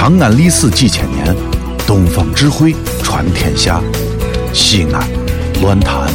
[0.00, 1.36] 长安历史几千年，
[1.86, 3.82] 东方智慧传天下。
[4.50, 5.06] 西安，
[5.60, 6.08] 乱谈。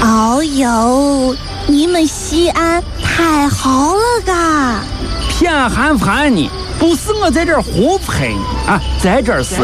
[0.00, 1.34] 哦呦，
[1.66, 4.84] 你们西安太好了嘎！
[5.28, 6.48] 偏寒寒你，
[6.78, 9.56] 不是我在这儿胡喷你啊，在这儿是，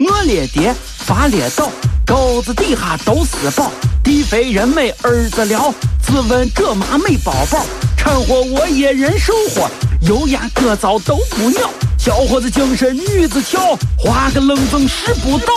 [0.00, 1.70] 我列爹发列倒，
[2.04, 3.70] 沟子底下都是宝，
[4.02, 7.64] 地肥人美儿子了，自问这妈没宝宝，
[8.06, 9.68] 掺和我也人生活，
[10.02, 11.68] 油盐各糟都不尿。
[11.98, 15.52] 小伙子精神女子俏，画个愣风使不倒。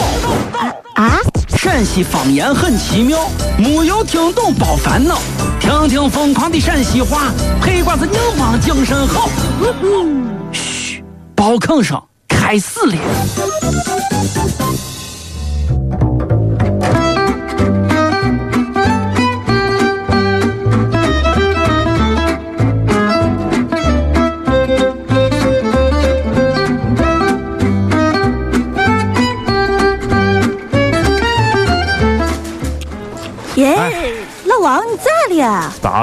[0.95, 1.20] 啊！
[1.55, 5.20] 陕西方言很奇妙，没有听懂别烦恼，
[5.59, 7.31] 听听疯狂的陕西话，
[7.62, 9.29] 黑瓜子硬邦精神好。
[10.52, 11.04] 嘘，
[11.35, 14.19] 包坑声开始了。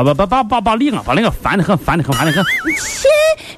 [0.03, 0.15] 了？
[0.15, 2.45] 把把把把把把领啊，把那个烦的很，烦的很，烦的很。
[2.77, 3.09] 切，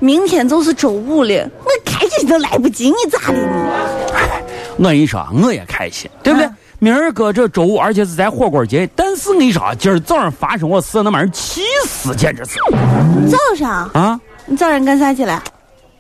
[0.00, 4.12] 明天就是周五了，我开心都来不及，你咋的你？
[4.14, 4.42] 哎，
[4.77, 6.48] 我跟你说，我也开心，对不对？
[6.81, 8.89] 明儿个这周五，而且是在火锅节。
[8.94, 12.59] 但是我跟你说，今儿早上发生我事，那把人气死，简直是。
[13.28, 14.20] 早上啊？
[14.47, 15.42] 你早上干啥去了？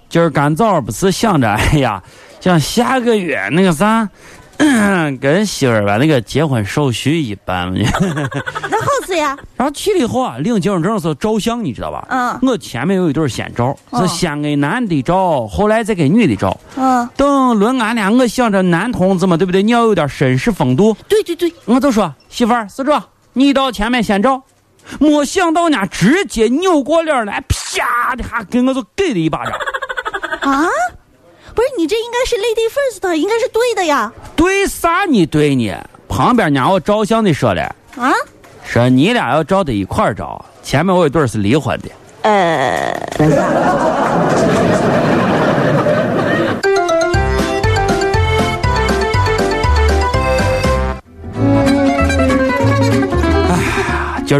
[0.08, 2.02] 今儿干早不是想着，哎呀，
[2.40, 4.08] 想下个月那个啥。
[5.20, 7.78] 跟媳妇儿把那个结婚手续一办了，
[8.68, 9.36] 那好事呀。
[9.56, 12.06] 然后去了以后啊，领结婚证的时候照相，你知道吧？
[12.10, 12.38] 嗯。
[12.42, 16.58] 我前面有一对先照，是先给男的照，后来再给女的照。
[16.76, 17.08] 嗯。
[17.16, 19.62] 等轮俺俩，我想着男同志嘛，对不对？
[19.62, 20.96] 你要有点绅士风度。
[21.08, 21.52] 对对对。
[21.64, 23.02] 我就说媳妇儿是这，
[23.34, 24.42] 你到前面先照。
[24.98, 29.52] 没想到呢，直接扭过脸来，啪的哈给我就给了一巴掌。
[30.40, 30.68] 啊？
[31.54, 34.12] 不是你这应该是 lady first，应该是对的呀。
[34.38, 35.74] 对啥你对呢？
[36.08, 37.62] 旁边伢我照相的说了
[37.96, 38.12] 啊，
[38.64, 41.90] 说你俩要照在一块儿照，前面我一对是离婚的。
[42.22, 42.94] 呃。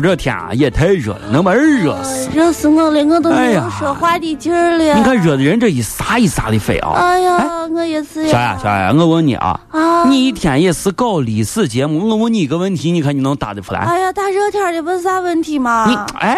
[0.01, 2.29] 这天啊也太热了，能把人热死。
[2.35, 4.95] 热死我了，我都没有说话的劲儿了。
[4.95, 6.93] 你看热的人这一撒一撒的飞啊！
[6.95, 8.33] 哎呀，我也是呀。
[8.33, 13.81] 小雅，小雅，我问你啊，啊你一天也是搞历史节目，我问你一个问题，你看你能答得出来？
[13.81, 15.87] 哎呀，大热天的问啥问题嘛？
[15.89, 16.37] 你哎呀，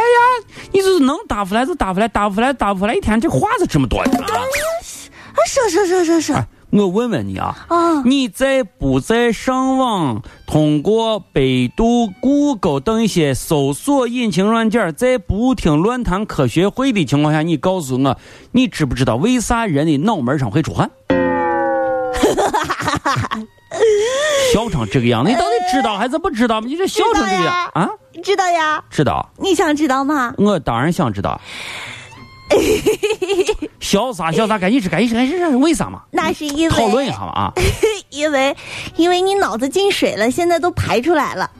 [0.72, 4.12] 你就是能答出来就答出来，答不出来答不出来，一天这话咋这么多呢？
[4.18, 6.36] 啊，说说说说说。
[6.72, 7.66] 我问问你啊，
[8.04, 11.40] 你在不在上网通过百
[11.76, 18.16] 度、谷歌等一些搜索引擎软件，在不听乱谈科学会的情况下，你告诉我，
[18.52, 20.88] 你知不知道为啥人的脑门上会出汗？
[24.52, 26.60] 笑成这个样子，你到底知道还是不知道？
[26.60, 27.88] 你这笑成这个样啊？
[28.22, 28.84] 知道呀？
[28.90, 29.28] 知道？
[29.38, 30.34] 你想知道吗？
[30.38, 31.40] 我当然想知道。
[33.80, 34.58] 潇洒潇洒？
[34.58, 35.56] 赶紧吃，赶紧吃，赶紧吃！
[35.56, 36.02] 为啥嘛？
[36.10, 37.52] 那是因为讨论一下嘛啊！
[38.10, 38.56] 因为
[38.96, 41.50] 因为你脑子进水了，现在都排出来了。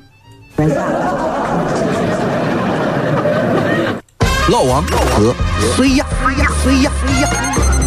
[4.51, 5.34] 老王老何
[5.77, 6.05] 谁呀？
[6.23, 6.51] 谁呀？
[6.62, 6.93] 谁呀？
[7.01, 7.79] 谁呀？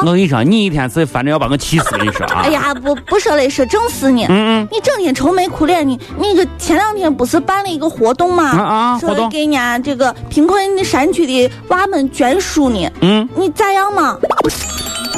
[0.00, 1.90] 我跟你说，你一天是反正要把我气死！
[1.96, 2.42] 跟你说啊！
[2.46, 4.24] 哎呀，不不说了，说正事呢。
[4.28, 4.68] 嗯嗯。
[4.70, 8.44] 你整天愁眉苦脸的，那个前两天不是办了一个活动吗？
[8.50, 8.98] 啊啊！
[8.98, 12.88] 活动给人家这个贫困山区的娃们捐书呢。
[13.00, 13.28] 嗯。
[13.34, 14.18] 你咋样嘛？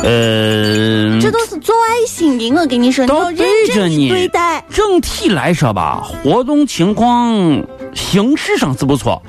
[0.03, 1.21] 呃。
[1.21, 4.65] 这都是做爱心的，我跟你说，你要认真对待。
[4.71, 7.63] 整体来说吧，活动情况
[7.95, 9.21] 形式上是不错，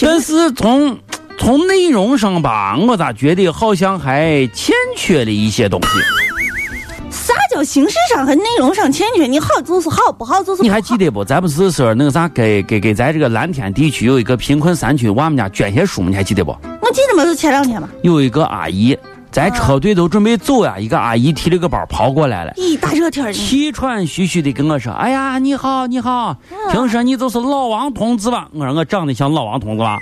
[0.00, 0.98] 但是从。
[1.38, 5.88] 从内容上吧，我咋觉得好像还欠缺了一些东西。
[7.10, 9.26] 啥叫形式上和内容上欠缺？
[9.26, 10.62] 你好就是好，不好就是。
[10.62, 11.24] 你还记得不？
[11.24, 16.08] 咱不是说那个啥，给给给咱这个蓝天地区有一个贫困山区娃们家捐些书吗？
[16.10, 16.50] 你还记得不？
[16.80, 17.88] 我记得嘛，就前两天嘛。
[18.02, 18.98] 有一个阿姨，
[19.30, 22.52] 咱车队都准备走呀，一个阿姨提了个包跑过来了。
[22.56, 26.36] 咦，大热天的，气喘吁吁的跟我说：“哎呀，你好，你好，
[26.72, 29.98] 听说你就是老王同志吧？”我说：“我长得像老王同志吧？”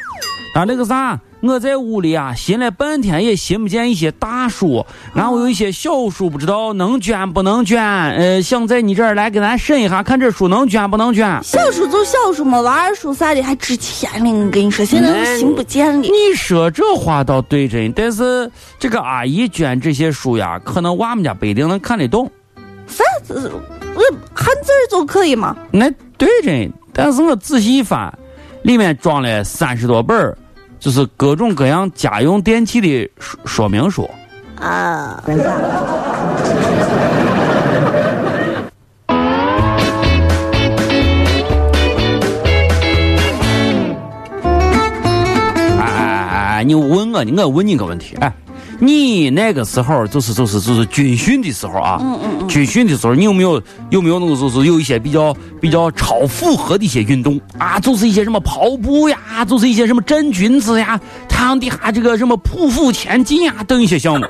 [0.55, 7.83] 他那个啥，我在屋里啊，寻了半天也寻不见一些大书，然后有一些小书，不知道能捐不能捐。
[7.83, 11.43] 呃，想在你这儿来给咱审一下，看这书能捐不能捐。
[11.43, 14.31] 小书就小书嘛，娃儿书啥的还值钱呢。
[14.33, 16.01] 我跟你说，现在都寻不见了。
[16.03, 18.49] 你说这话倒对着，但是
[18.79, 22.31] 这个阿姨捐这些书呀，可能娃们家不一定能看得懂。
[22.87, 23.51] 啥子？
[23.97, 24.01] 我
[24.33, 25.57] 汉字就可以吗？
[25.73, 28.17] 那对着，但是我仔细一翻。
[28.63, 30.39] 里面装了三十多本儿，
[30.85, 34.07] 就是各种各样家用电器的说说明书。
[34.61, 35.35] 啊，哎
[45.79, 48.31] 哎哎哎，你问我，我问你个问题，哎，
[48.79, 53.61] 你那个时候就是就是就是军训的时候啊，嗯嗯嗯，军训的时候，你有没有
[53.91, 57.79] 有没有那个就是有一些比较比较超负荷的一些运动啊？
[57.79, 64.27] 就是一些什么跑步呀，就是一些什么真君子呀，太阳底下这个什么匍匐前进呀等一些项目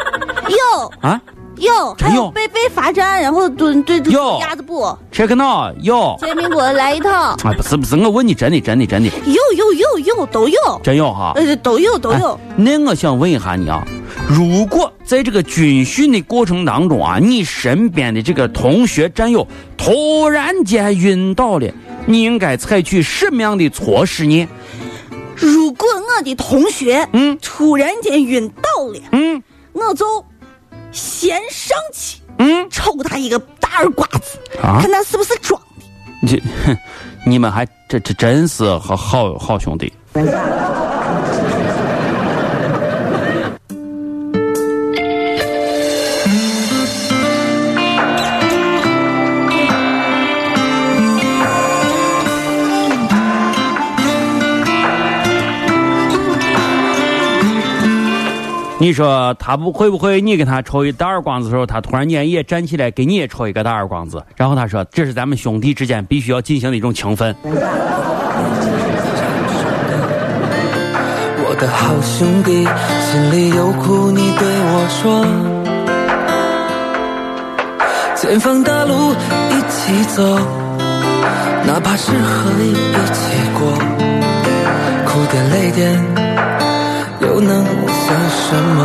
[0.49, 1.21] 有啊
[1.57, 6.17] 有，还有背背罚站，然后蹲蹲蹲鸭子步，？check now 有。
[6.21, 11.33] 煎饼果子来一套，啊，不是不是，我问你真的真的真的有有有有都有，真有哈？
[11.37, 12.55] 呃都有都有哎。
[12.57, 13.87] 那我想问一下你啊，
[14.29, 21.71] 如果在这个军训的过程当中啊，你身边的这个同学战友突然间晕倒了，
[22.07, 24.49] 你应该采取什么样的措施呢？
[25.37, 29.43] 如果我的同学嗯突然间晕倒了，嗯
[29.73, 30.25] 我就
[30.91, 35.85] 先上去嗯抽他一个大耳刮子，啊看他是不是装的。
[36.23, 36.77] 你，哼
[37.27, 39.93] 你们还这这真是好好好兄弟。
[58.85, 60.21] 你说他不会不会？
[60.21, 67.35] 你给他抽一大耳光子的时候，他突然间也站起来给你也抽一个大耳光子，然后他说：“这是咱们兄弟之间必须要进行的一种情分。
[71.47, 72.69] 我的好兄弟，
[73.11, 75.25] 心里有苦你对我说，
[78.15, 79.15] 前方大路
[79.49, 80.39] 一起走，
[81.67, 82.75] 哪怕是河一
[83.15, 83.73] 起过，
[85.07, 86.34] 苦点累点
[87.25, 88.79] 又能算什么？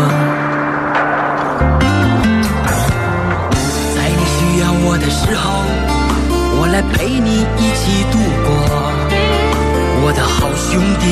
[3.93, 5.43] 在你需要我的时候，
[6.57, 7.81] 我来陪你一起
[8.11, 8.47] 度过。
[10.01, 11.03] 我的好兄弟，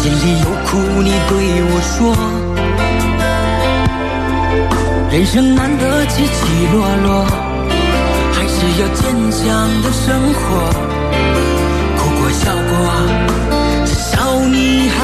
[0.00, 0.70] 心里有苦
[1.02, 1.30] 你对
[1.68, 1.94] 我说。
[5.10, 6.40] 人生难得起起
[6.72, 7.26] 落落，
[8.32, 9.42] 还是要坚强
[9.82, 10.40] 的生活。
[11.98, 12.72] 哭过笑过，
[13.84, 14.10] 至少
[14.46, 14.96] 你还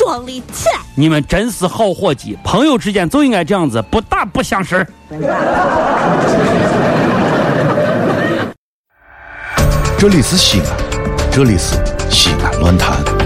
[0.00, 0.80] 装里起来。
[0.94, 4.86] 你们真是好伙计，朋友之间就应该这样子，不打不相识。
[9.98, 10.66] 这里是西安，
[11.30, 11.76] 这里是
[12.08, 13.19] 西安论坛。